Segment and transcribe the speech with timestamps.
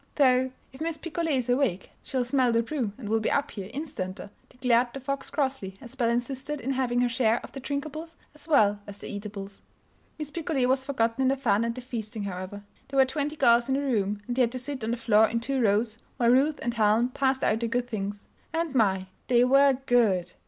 [0.15, 3.69] "Though, if Miss Picolet is awake she'll smell the brew and will be up here
[3.71, 8.15] instanter," declared the Fox, crossly, as Belle insisted in having her share of the drinkables
[8.33, 9.61] as well as eatables.
[10.17, 12.63] Miss Picolet was forgotten in the fun and the feasting, however.
[12.87, 15.27] There were twenty girls in the room, and they had to sit on the floor
[15.27, 18.25] in two rows while Ruth and Helen passed out the good things.
[18.53, 19.05] And my!
[19.27, 20.33] they were good!